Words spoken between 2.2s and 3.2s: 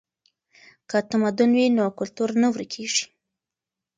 نه ورکیږي.